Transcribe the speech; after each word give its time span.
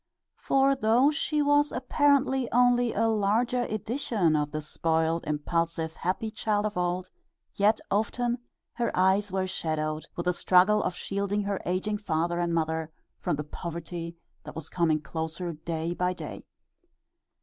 For 0.39 0.73
though 0.75 1.11
she 1.11 1.43
was 1.43 1.71
apparently 1.71 2.51
only 2.51 2.91
a 2.91 3.07
larger 3.07 3.65
edition 3.65 4.35
of 4.35 4.49
the 4.49 4.59
spoiled, 4.59 5.25
impulsive 5.27 5.93
happy 5.93 6.31
child 6.31 6.65
of 6.65 6.75
old, 6.75 7.11
yet 7.53 7.79
often 7.91 8.39
her 8.73 8.89
eyes 8.97 9.31
were 9.31 9.45
shadowed 9.45 10.07
with 10.15 10.25
the 10.25 10.33
struggle 10.33 10.81
of 10.81 10.95
shielding 10.95 11.43
her 11.43 11.61
aging 11.67 11.99
father 11.99 12.39
and 12.39 12.51
mother 12.51 12.91
from 13.19 13.35
the 13.35 13.43
poverty 13.43 14.17
that 14.43 14.55
was 14.55 14.69
coming 14.69 14.99
closer 15.01 15.53
day 15.53 15.93
by 15.93 16.13
day. 16.13 16.45